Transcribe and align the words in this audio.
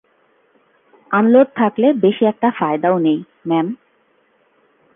Unload 1.11 1.47
থাকলে 1.55 1.87
বেশী 1.93 2.23
একটা 2.25 2.49
ফায়দাও 2.51 2.97
নেই, 2.97 3.19
ম্যাম। 3.47 3.67